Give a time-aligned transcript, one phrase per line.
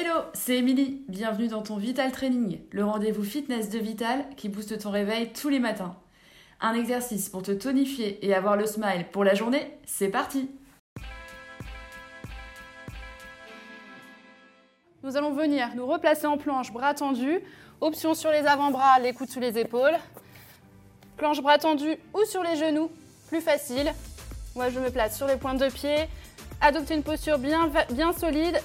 [0.00, 1.02] Hello, c'est Émilie.
[1.08, 5.48] Bienvenue dans ton Vital Training, le rendez-vous fitness de Vital qui booste ton réveil tous
[5.48, 5.96] les matins.
[6.60, 10.52] Un exercice pour te tonifier et avoir le smile pour la journée, c'est parti
[15.02, 17.40] Nous allons venir nous replacer en planche, bras tendus.
[17.80, 19.98] Option sur les avant-bras, les coudes sous les épaules.
[21.16, 22.88] Planche bras tendus ou sur les genoux,
[23.26, 23.92] plus facile.
[24.54, 26.06] Moi, je me place sur les pointes de pied.
[26.60, 28.60] Adoptez une posture bien solide.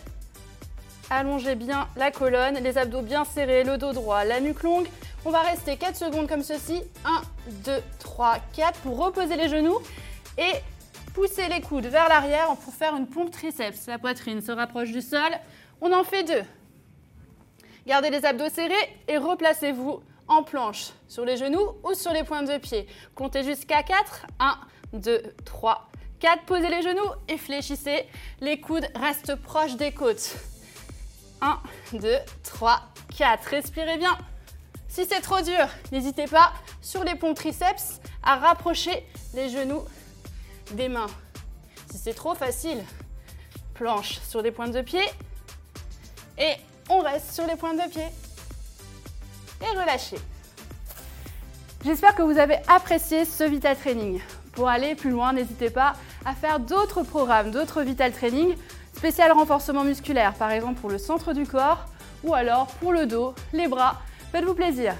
[1.15, 4.87] Allongez bien la colonne, les abdos bien serrés, le dos droit, la nuque longue.
[5.25, 6.81] On va rester 4 secondes comme ceci.
[7.05, 7.21] 1,
[7.65, 9.77] 2, 3, 4 pour reposer les genoux
[10.39, 10.53] et
[11.13, 13.85] pousser les coudes vers l'arrière pour faire une pompe triceps.
[13.85, 15.19] La poitrine se rapproche du sol.
[15.81, 16.41] On en fait deux.
[17.85, 18.73] Gardez les abdos serrés
[19.07, 22.87] et replacez-vous en planche sur les genoux ou sur les pointes de pied.
[23.13, 24.25] Comptez jusqu'à 4.
[24.39, 24.57] 1,
[24.93, 26.43] 2, 3, 4.
[26.45, 28.07] Posez les genoux et fléchissez.
[28.41, 30.37] Les coudes restent proches des côtes.
[31.43, 31.59] 1,
[31.99, 32.81] 2, 3,
[33.17, 33.47] 4.
[33.49, 34.17] Respirez bien.
[34.87, 39.83] Si c'est trop dur, n'hésitez pas sur les pompes triceps à rapprocher les genoux
[40.71, 41.07] des mains.
[41.91, 42.81] Si c'est trop facile,
[43.73, 45.03] planche sur des pointes de pied
[46.37, 46.53] et
[46.89, 48.07] on reste sur les pointes de pied.
[49.61, 50.17] Et relâchez.
[51.83, 54.21] J'espère que vous avez apprécié ce Vital Training.
[54.53, 58.55] Pour aller plus loin, n'hésitez pas à faire d'autres programmes, d'autres Vital Training,
[59.03, 61.87] spécial renforcement musculaire, par exemple pour le centre du corps,
[62.23, 63.97] ou alors pour le dos, les bras.
[64.31, 64.95] Faites-vous plaisir.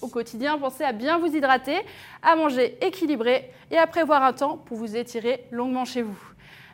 [0.00, 1.80] Au quotidien, pensez à bien vous hydrater,
[2.22, 6.16] à manger équilibré et à prévoir un temps pour vous étirer longuement chez vous.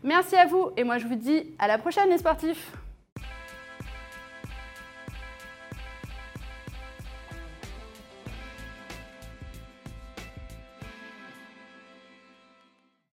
[0.02, 2.70] Merci à vous et moi je vous dis à la prochaine les sportifs